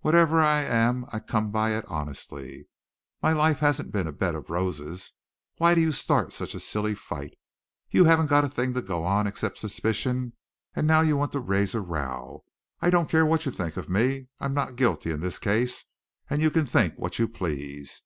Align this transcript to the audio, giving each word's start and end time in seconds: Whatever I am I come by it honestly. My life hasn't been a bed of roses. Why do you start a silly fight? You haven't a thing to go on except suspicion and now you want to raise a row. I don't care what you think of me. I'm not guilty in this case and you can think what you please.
Whatever 0.00 0.38
I 0.38 0.64
am 0.64 1.06
I 1.14 1.18
come 1.18 1.50
by 1.50 1.70
it 1.74 1.86
honestly. 1.88 2.68
My 3.22 3.32
life 3.32 3.60
hasn't 3.60 3.90
been 3.90 4.06
a 4.06 4.12
bed 4.12 4.34
of 4.34 4.50
roses. 4.50 5.14
Why 5.56 5.74
do 5.74 5.80
you 5.80 5.92
start 5.92 6.38
a 6.38 6.60
silly 6.60 6.94
fight? 6.94 7.38
You 7.90 8.04
haven't 8.04 8.30
a 8.30 8.50
thing 8.50 8.74
to 8.74 8.82
go 8.82 9.02
on 9.02 9.26
except 9.26 9.56
suspicion 9.56 10.34
and 10.76 10.86
now 10.86 11.00
you 11.00 11.16
want 11.16 11.32
to 11.32 11.40
raise 11.40 11.74
a 11.74 11.80
row. 11.80 12.44
I 12.82 12.90
don't 12.90 13.08
care 13.08 13.24
what 13.24 13.46
you 13.46 13.50
think 13.50 13.78
of 13.78 13.88
me. 13.88 14.26
I'm 14.40 14.52
not 14.52 14.76
guilty 14.76 15.10
in 15.10 15.20
this 15.20 15.38
case 15.38 15.86
and 16.28 16.42
you 16.42 16.50
can 16.50 16.66
think 16.66 16.98
what 16.98 17.18
you 17.18 17.26
please. 17.26 17.98